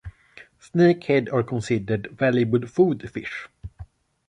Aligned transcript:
Snakeheads 0.59 1.31
are 1.31 1.43
considered 1.43 2.07
valuable 2.17 2.65
food 2.65 3.07
fish. 3.11 3.47